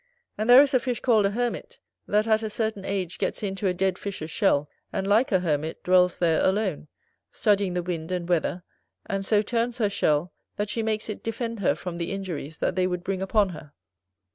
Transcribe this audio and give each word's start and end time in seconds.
And 0.35 0.49
there 0.49 0.63
is 0.63 0.73
a 0.73 0.79
fish 0.79 0.99
called 0.99 1.27
a 1.27 1.29
Hermit, 1.29 1.79
that 2.07 2.25
at 2.25 2.41
a 2.41 2.49
certain 2.49 2.83
age 2.83 3.19
gets 3.19 3.43
into 3.43 3.67
a 3.67 3.73
dead 3.75 3.99
fish's 3.99 4.31
shell, 4.31 4.67
and, 4.91 5.05
like 5.05 5.31
a 5.31 5.41
hermit, 5.41 5.83
dwells 5.83 6.17
there 6.17 6.43
alone, 6.43 6.87
studying 7.29 7.75
the 7.75 7.83
wind 7.83 8.11
and 8.11 8.27
weather 8.27 8.63
and 9.05 9.23
so 9.23 9.43
turns 9.43 9.77
her 9.77 9.91
shell, 9.91 10.33
that 10.55 10.71
she 10.71 10.81
makes 10.81 11.07
it 11.07 11.21
defend 11.21 11.59
her 11.59 11.75
from 11.75 11.97
the 11.97 12.11
injuries 12.11 12.57
that 12.57 12.75
they 12.75 12.87
would 12.87 13.03
bring 13.03 13.21
upon 13.21 13.49
her. 13.49 13.73